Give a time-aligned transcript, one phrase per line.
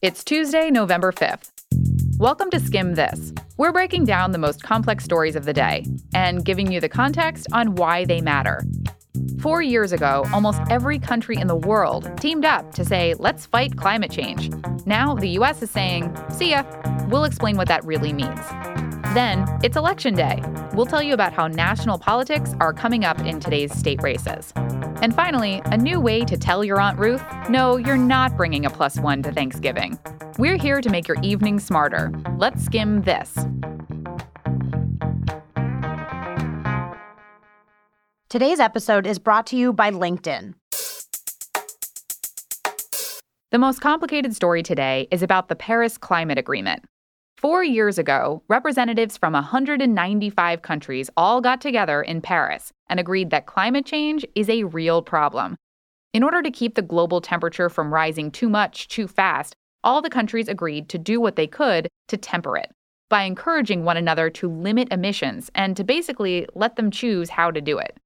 [0.00, 1.50] It's Tuesday, November 5th.
[2.18, 3.32] Welcome to Skimm This.
[3.56, 7.48] We're breaking down the most complex stories of the day and giving you the context
[7.52, 8.62] on why they matter.
[9.40, 13.76] Four years ago, almost every country in the world teamed up to say, let's fight
[13.76, 14.52] climate change.
[14.86, 16.62] Now, the US is saying, see ya.
[17.08, 18.38] We'll explain what that really means.
[19.14, 20.42] Then, it's election day.
[20.74, 24.52] We'll tell you about how national politics are coming up in today's state races.
[25.00, 28.70] And finally, a new way to tell your Aunt Ruth no, you're not bringing a
[28.70, 29.98] plus one to Thanksgiving.
[30.36, 32.12] We're here to make your evening smarter.
[32.36, 33.34] Let's skim this.
[38.28, 40.52] Today's episode is brought to you by LinkedIn.
[43.52, 46.84] The most complicated story today is about the Paris Climate Agreement.
[47.38, 53.46] Four years ago, representatives from 195 countries all got together in Paris and agreed that
[53.46, 55.54] climate change is a real problem.
[56.12, 60.10] In order to keep the global temperature from rising too much too fast, all the
[60.10, 62.72] countries agreed to do what they could to temper it
[63.08, 67.60] by encouraging one another to limit emissions and to basically let them choose how to
[67.60, 67.96] do it.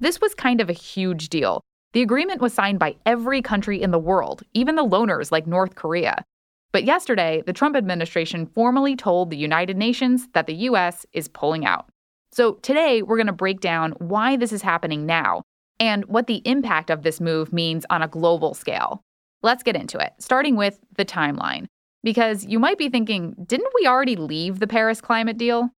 [0.00, 1.62] This was kind of a huge deal.
[1.94, 5.76] The agreement was signed by every country in the world, even the loners like North
[5.76, 6.26] Korea.
[6.72, 11.06] But yesterday, the Trump administration formally told the United Nations that the U.S.
[11.12, 11.88] is pulling out.
[12.32, 15.42] So today, we're going to break down why this is happening now
[15.80, 19.02] and what the impact of this move means on a global scale.
[19.42, 21.66] Let's get into it, starting with the timeline.
[22.02, 25.70] Because you might be thinking, didn't we already leave the Paris climate deal?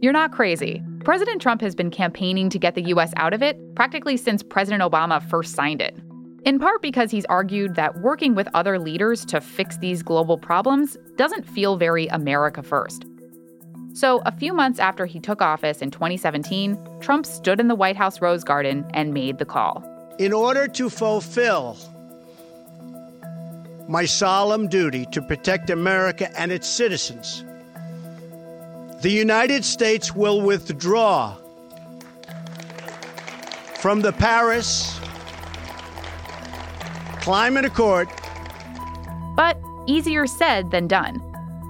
[0.00, 0.82] You're not crazy.
[1.02, 3.12] President Trump has been campaigning to get the U.S.
[3.16, 5.96] out of it practically since President Obama first signed it
[6.44, 10.96] in part because he's argued that working with other leaders to fix these global problems
[11.16, 13.06] doesn't feel very America first.
[13.94, 17.96] So, a few months after he took office in 2017, Trump stood in the White
[17.96, 19.84] House Rose Garden and made the call.
[20.18, 21.76] In order to fulfill
[23.88, 27.44] my solemn duty to protect America and its citizens,
[29.00, 31.36] the United States will withdraw
[33.78, 34.98] from the Paris
[37.24, 38.10] Climate Accord.
[39.34, 41.22] But easier said than done.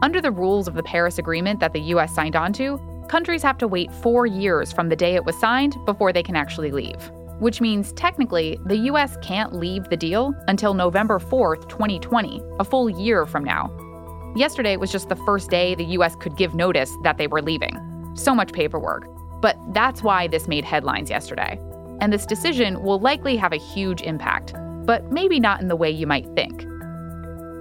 [0.03, 2.13] Under the rules of the Paris Agreement that the U.S.
[2.13, 2.77] signed onto,
[3.07, 6.35] countries have to wait four years from the day it was signed before they can
[6.35, 7.09] actually leave.
[7.39, 9.17] Which means technically, the U.S.
[9.23, 13.71] can't leave the deal until November 4th, 2020, a full year from now.
[14.35, 16.17] Yesterday was just the first day the U.S.
[16.17, 17.79] could give notice that they were leaving.
[18.17, 19.07] So much paperwork.
[19.41, 21.61] But that's why this made headlines yesterday.
[22.01, 24.53] And this decision will likely have a huge impact
[24.85, 26.67] but maybe not in the way you might think.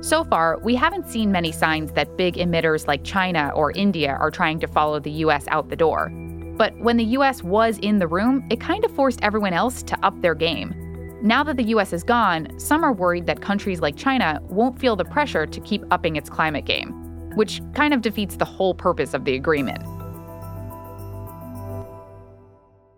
[0.04, 4.30] So far, we haven't seen many signs that big emitters like China or India are
[4.30, 6.10] trying to follow the US out the door.
[6.58, 10.06] But when the US was in the room, it kind of forced everyone else to
[10.06, 10.76] up their game.
[11.24, 14.98] Now that the US is gone, some are worried that countries like China won't feel
[14.98, 16.92] the pressure to keep upping its climate game,
[17.36, 19.82] which kind of defeats the whole purpose of the agreement.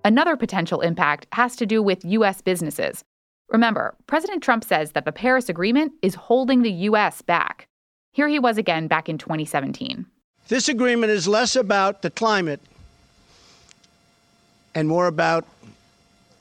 [0.03, 3.03] Another potential impact has to do with US businesses.
[3.50, 7.22] Remember, President Trump says that the Paris Agreement is holding the U.S.
[7.22, 7.67] back.
[8.11, 10.06] Here he was again back in 2017.
[10.47, 12.61] This agreement is less about the climate
[14.73, 15.45] and more about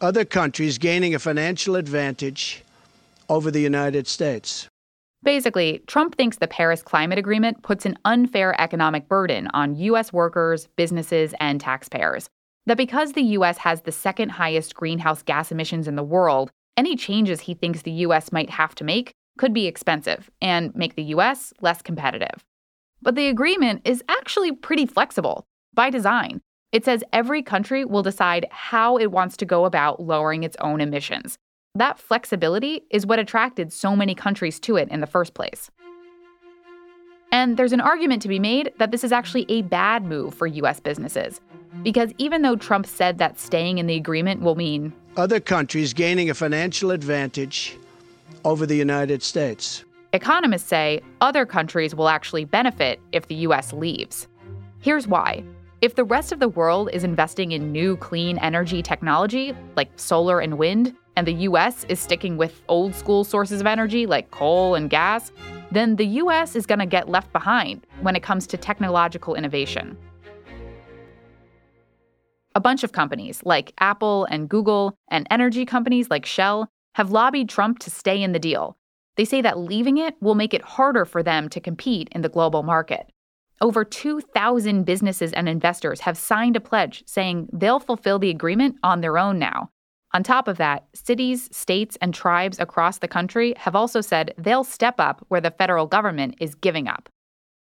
[0.01, 2.63] other countries gaining a financial advantage
[3.29, 4.69] over the United States.
[5.23, 10.13] Basically, Trump thinks the Paris Climate Agreement puts an unfair economic burden on U.S.
[10.13, 12.29] workers, businesses, and taxpayers.
[12.67, 13.57] That because the U.S.
[13.59, 17.91] has the second highest greenhouse gas emissions in the world, any changes he thinks the
[17.91, 22.45] US might have to make could be expensive and make the US less competitive.
[23.03, 26.41] But the agreement is actually pretty flexible by design.
[26.73, 30.81] It says every country will decide how it wants to go about lowering its own
[30.81, 31.39] emissions.
[31.77, 35.71] That flexibility is what attracted so many countries to it in the first place.
[37.33, 40.47] And there's an argument to be made that this is actually a bad move for
[40.47, 41.41] US businesses.
[41.83, 46.31] Because even though Trump said that staying in the agreement will mean other countries gaining
[46.31, 47.77] a financial advantage
[48.45, 49.85] over the United States.
[50.13, 53.73] Economists say other countries will actually benefit if the U.S.
[53.73, 54.29] leaves.
[54.81, 55.45] Here's why.
[55.81, 60.41] If the rest of the world is investing in new clean energy technology, like solar
[60.41, 64.75] and wind, and the US is sticking with old school sources of energy like coal
[64.75, 65.31] and gas,
[65.71, 69.97] then the US is going to get left behind when it comes to technological innovation.
[72.57, 77.49] A bunch of companies like Apple and Google and energy companies like Shell have lobbied
[77.49, 78.77] Trump to stay in the deal.
[79.17, 82.29] They say that leaving it will make it harder for them to compete in the
[82.29, 83.11] global market.
[83.61, 89.01] Over 2,000 businesses and investors have signed a pledge saying they'll fulfill the agreement on
[89.01, 89.71] their own now.
[90.13, 94.63] On top of that, cities, states, and tribes across the country have also said they'll
[94.63, 97.09] step up where the federal government is giving up.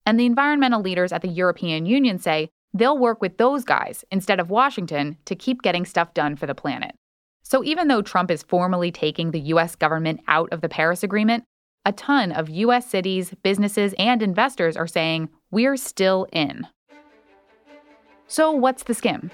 [0.05, 4.41] And the environmental leaders at the European Union say they'll work with those guys instead
[4.41, 6.95] of Washington to keep getting stuff done for the planet.
[7.43, 11.45] So even though Trump is formally taking the US government out of the Paris Agreement,
[11.85, 16.67] a ton of US cities, businesses, and investors are saying we're still in.
[18.27, 19.31] So, what's the skim?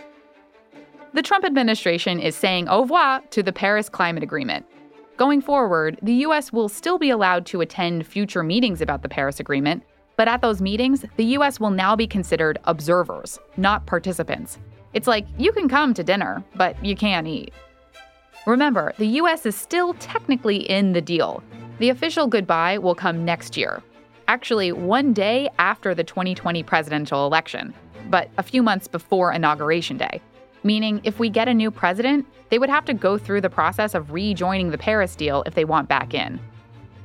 [1.14, 4.66] The Trump administration is saying au revoir to the Paris Climate Agreement.
[5.16, 6.52] Going forward, the U.S.
[6.52, 9.82] will still be allowed to attend future meetings about the Paris Agreement,
[10.17, 11.59] but at those meetings, the U.S.
[11.59, 14.59] will now be considered observers, not participants.
[14.94, 17.53] It's like you can come to dinner, but you can't eat.
[18.47, 19.47] Remember, the U.S.
[19.47, 21.43] is still technically in the deal.
[21.79, 23.82] The official goodbye will come next year,
[24.29, 27.75] actually, one day after the 2020 presidential election,
[28.11, 30.20] but a few months before Inauguration Day
[30.64, 33.94] meaning if we get a new president, they would have to go through the process
[33.94, 36.41] of rejoining the Paris deal if they want back in.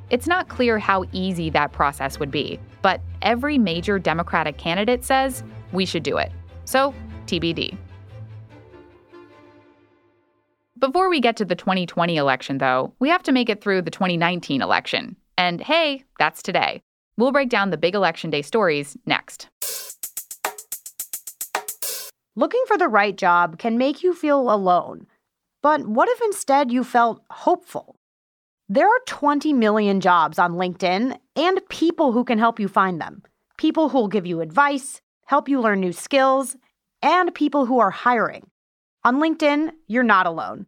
[0.09, 5.43] It's not clear how easy that process would be, but every major Democratic candidate says
[5.73, 6.31] we should do it.
[6.65, 6.93] So,
[7.25, 7.77] TBD.
[10.79, 13.91] Before we get to the 2020 election, though, we have to make it through the
[13.91, 15.15] 2019 election.
[15.37, 16.81] And hey, that's today.
[17.17, 19.49] We'll break down the big election day stories next.
[22.35, 25.07] Looking for the right job can make you feel alone.
[25.63, 27.95] But what if instead you felt hopeful?
[28.69, 33.23] There are 20 million jobs on LinkedIn and people who can help you find them.
[33.57, 36.57] People who will give you advice, help you learn new skills,
[37.01, 38.45] and people who are hiring.
[39.05, 40.65] On LinkedIn, you're not alone.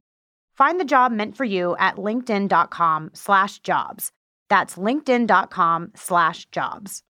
[0.54, 4.13] Find the job meant for you at linkedin.com slash jobs.
[4.50, 7.04] That's linkedin.com slash jobs.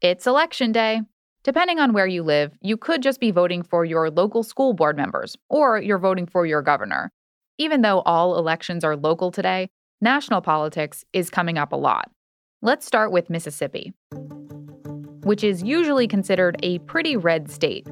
[0.00, 1.02] It's election day.
[1.44, 4.96] Depending on where you live, you could just be voting for your local school board
[4.96, 7.12] members, or you're voting for your governor.
[7.58, 9.70] Even though all elections are local today,
[10.02, 12.10] national politics is coming up a lot.
[12.60, 13.94] Let's start with Mississippi,
[15.22, 17.88] which is usually considered a pretty red state.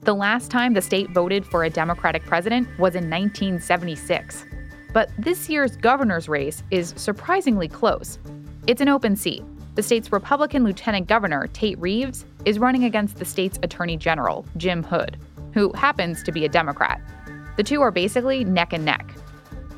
[0.00, 4.46] The last time the state voted for a Democratic president was in 1976.
[4.94, 8.18] But this year's governor's race is surprisingly close.
[8.66, 9.44] It's an open seat,
[9.74, 14.82] the state's Republican Lieutenant Governor, Tate Reeves, is running against the state's Attorney General, Jim
[14.82, 15.18] Hood,
[15.52, 16.98] who happens to be a Democrat.
[17.56, 19.12] The two are basically neck and neck.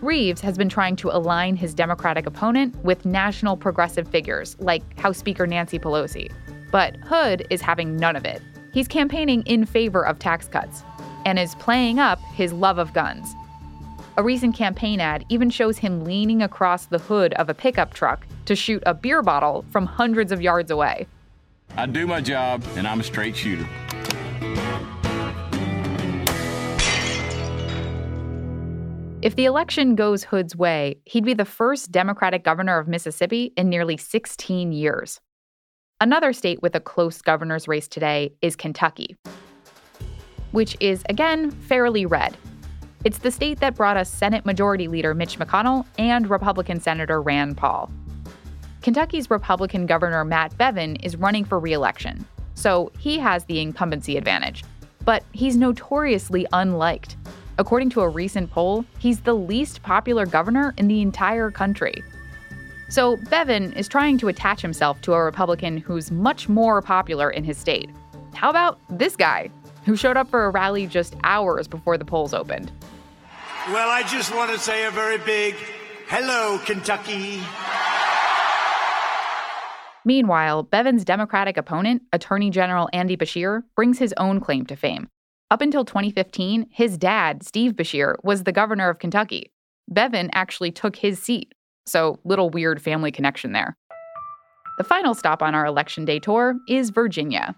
[0.01, 5.19] Reeves has been trying to align his Democratic opponent with national progressive figures like House
[5.19, 6.31] Speaker Nancy Pelosi.
[6.71, 8.43] But Hood is having none of it.
[8.73, 10.83] He's campaigning in favor of tax cuts
[11.25, 13.35] and is playing up his love of guns.
[14.17, 18.27] A recent campaign ad even shows him leaning across the hood of a pickup truck
[18.47, 21.07] to shoot a beer bottle from hundreds of yards away.
[21.77, 23.67] I do my job, and I'm a straight shooter.
[29.21, 33.69] If the election goes Hood's way, he'd be the first Democratic governor of Mississippi in
[33.69, 35.21] nearly 16 years.
[36.01, 39.17] Another state with a close governor's race today is Kentucky,
[40.53, 42.37] which is, again, fairly red.
[43.03, 47.57] It's the state that brought us Senate Majority Leader Mitch McConnell and Republican Senator Rand
[47.57, 47.91] Paul.
[48.83, 52.25] Kentucky's Republican Governor Matt Bevin is running for re election,
[52.55, 54.63] so he has the incumbency advantage.
[55.05, 57.17] But he's notoriously unliked.
[57.59, 62.05] According to a recent poll, he's the least popular governor in the entire country.
[62.89, 67.43] So Bevin is trying to attach himself to a Republican who's much more popular in
[67.43, 67.91] his state.
[68.33, 69.51] How about this guy,
[69.85, 72.71] who showed up for a rally just hours before the polls opened?
[73.67, 75.57] Well, I just want to say a very big
[76.07, 77.43] hello, Kentucky.
[80.05, 85.09] Meanwhile, Bevin's Democratic opponent, Attorney General Andy Beshear, brings his own claim to fame.
[85.51, 89.51] Up until 2015, his dad, Steve Beshear, was the governor of Kentucky.
[89.91, 91.55] Bevin actually took his seat,
[91.87, 93.75] so little weird family connection there.
[94.77, 97.57] The final stop on our election day tour is Virginia.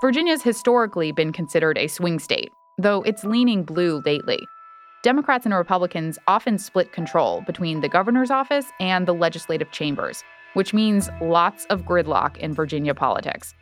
[0.00, 4.40] Virginia's historically been considered a swing state, though it's leaning blue lately.
[5.04, 10.24] Democrats and Republicans often split control between the governor's office and the legislative chambers,
[10.54, 13.54] which means lots of gridlock in Virginia politics.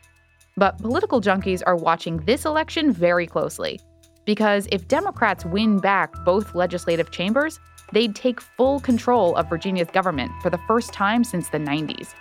[0.59, 3.79] But political junkies are watching this election very closely,
[4.25, 7.61] because if Democrats win back both legislative chambers,
[7.93, 12.15] they'd take full control of Virginia's government for the first time since the 90s.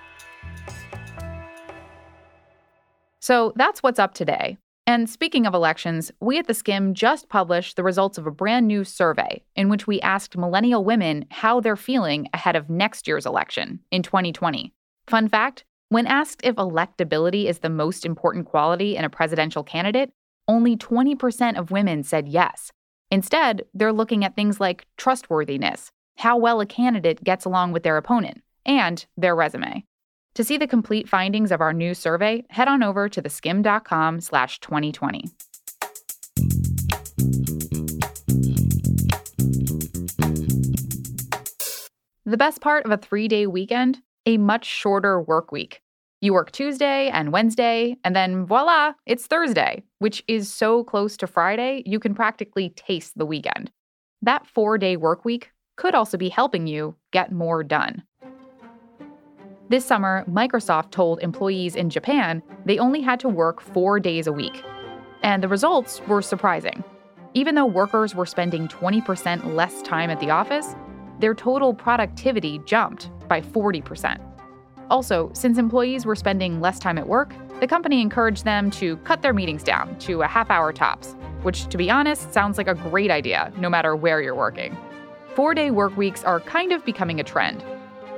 [3.22, 4.58] So that's what's up today.
[4.86, 8.68] And speaking of elections, we at The Skimm just published the results of a brand
[8.68, 13.26] new survey in which we asked millennial women how they're feeling ahead of next year's
[13.26, 14.74] election in 2020.
[15.08, 20.12] Fun fact when asked if electability is the most important quality in a presidential candidate,
[20.48, 22.72] only 20% of women said yes.
[23.12, 27.98] Instead, they're looking at things like trustworthiness, how well a candidate gets along with their
[27.98, 29.86] opponent, and their resume.
[30.34, 34.60] To see the complete findings of our new survey, head on over to theskimm.com slash
[34.60, 35.26] 2020.
[42.26, 44.02] The best part of a three-day weekend?
[44.28, 45.82] A much shorter work week.
[46.20, 51.28] You work Tuesday and Wednesday, and then voila, it's Thursday, which is so close to
[51.28, 53.70] Friday, you can practically taste the weekend.
[54.24, 58.02] That four day work week could also be helping you get more done.
[59.70, 64.34] This summer, Microsoft told employees in Japan they only had to work four days a
[64.34, 64.64] week.
[65.22, 66.84] And the results were surprising.
[67.36, 70.76] Even though workers were spending 20% less time at the office,
[71.20, 74.20] their total productivity jumped by 40%.
[74.90, 79.22] Also, since employees were spending less time at work, the company encouraged them to cut
[79.22, 82.76] their meetings down to a half hour tops, which, to be honest, sounds like a
[82.76, 84.78] great idea no matter where you're working.
[85.34, 87.64] Four day work weeks are kind of becoming a trend.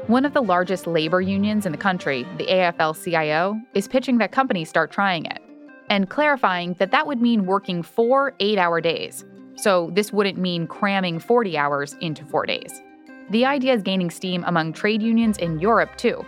[0.07, 4.31] One of the largest labor unions in the country, the AFL CIO, is pitching that
[4.31, 5.41] companies start trying it
[5.89, 9.25] and clarifying that that would mean working four eight hour days.
[9.55, 12.81] So this wouldn't mean cramming 40 hours into four days.
[13.29, 16.25] The idea is gaining steam among trade unions in Europe, too,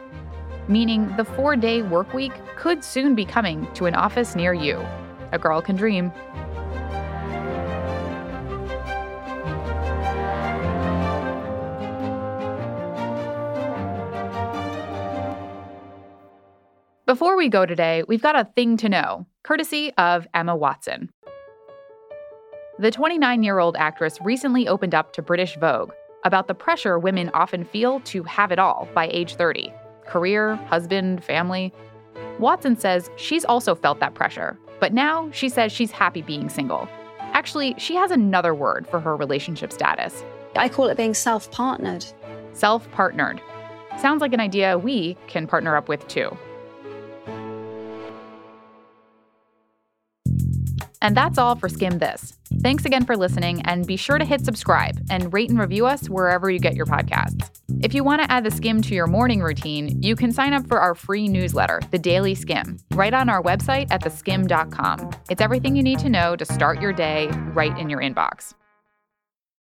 [0.67, 4.85] meaning the four day work week could soon be coming to an office near you.
[5.31, 6.11] A girl can dream.
[17.05, 21.09] Before we go today, we've got a thing to know, courtesy of Emma Watson.
[22.77, 27.29] The 29 year old actress recently opened up to British Vogue about the pressure women
[27.33, 29.73] often feel to have it all by age 30
[30.05, 31.71] career, husband, family.
[32.39, 36.89] Watson says she's also felt that pressure, but now she says she's happy being single.
[37.33, 40.23] Actually, she has another word for her relationship status.
[40.55, 42.05] I call it being self partnered.
[42.53, 43.39] Self partnered.
[43.99, 46.35] Sounds like an idea we can partner up with too.
[51.01, 52.38] And that's all for Skimm This.
[52.61, 56.09] Thanks again for listening, and be sure to hit subscribe and rate and review us
[56.09, 57.49] wherever you get your podcasts.
[57.81, 60.67] If you want to add the Skimm to your morning routine, you can sign up
[60.67, 65.11] for our free newsletter, The Daily Skimm, right on our website at theskimm.com.
[65.29, 68.53] It's everything you need to know to start your day right in your inbox.